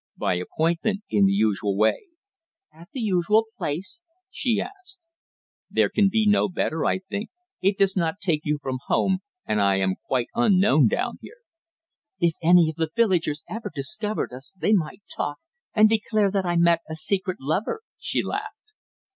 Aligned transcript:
"By 0.17 0.33
appointment, 0.39 1.03
in 1.11 1.27
the 1.27 1.31
usual 1.31 1.77
way." 1.77 2.07
"At 2.73 2.89
the 2.91 3.01
usual 3.01 3.45
place?" 3.55 4.01
she 4.31 4.59
asked. 4.59 5.01
"There 5.69 5.89
can 5.91 6.09
be 6.09 6.25
no 6.25 6.49
better, 6.49 6.85
I 6.87 7.01
think. 7.07 7.29
It 7.61 7.77
does 7.77 7.95
not 7.95 8.19
take 8.19 8.41
you 8.43 8.57
from 8.63 8.79
home, 8.87 9.19
and 9.45 9.61
I 9.61 9.75
am 9.75 9.93
quite 10.07 10.29
unknown 10.33 10.87
down 10.87 11.19
here." 11.21 11.41
"If 12.19 12.33
any 12.41 12.67
of 12.71 12.77
the 12.77 12.89
villagers 12.95 13.43
ever 13.47 13.69
discovered 13.75 14.33
us 14.33 14.55
they 14.57 14.73
might 14.73 15.03
talk, 15.15 15.37
and 15.75 15.87
declare 15.87 16.31
that 16.31 16.47
I 16.47 16.55
met 16.55 16.79
a 16.89 16.95
secret 16.95 17.37
lover," 17.39 17.81
she 17.99 18.23
laughed. 18.23 18.71